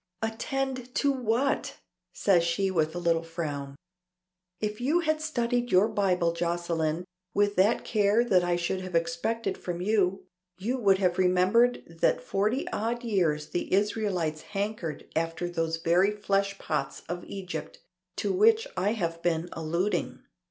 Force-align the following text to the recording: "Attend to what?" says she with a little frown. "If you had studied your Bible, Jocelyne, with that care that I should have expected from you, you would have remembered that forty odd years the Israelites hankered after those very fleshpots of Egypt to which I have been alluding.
"Attend 0.23 0.95
to 0.95 1.11
what?" 1.11 1.75
says 2.11 2.43
she 2.43 2.71
with 2.71 2.95
a 2.95 2.97
little 2.97 3.21
frown. 3.21 3.75
"If 4.59 4.81
you 4.81 5.01
had 5.01 5.21
studied 5.21 5.71
your 5.71 5.87
Bible, 5.87 6.33
Jocelyne, 6.33 7.05
with 7.35 7.55
that 7.57 7.85
care 7.85 8.23
that 8.23 8.43
I 8.43 8.55
should 8.55 8.81
have 8.81 8.95
expected 8.95 9.59
from 9.59 9.79
you, 9.79 10.25
you 10.57 10.79
would 10.79 10.97
have 10.97 11.19
remembered 11.19 11.85
that 11.99 12.23
forty 12.23 12.67
odd 12.69 13.03
years 13.03 13.49
the 13.51 13.71
Israelites 13.71 14.41
hankered 14.41 15.07
after 15.15 15.47
those 15.47 15.77
very 15.77 16.09
fleshpots 16.09 17.03
of 17.07 17.23
Egypt 17.25 17.77
to 18.15 18.33
which 18.33 18.65
I 18.75 18.93
have 18.93 19.21
been 19.21 19.49
alluding. 19.53 20.23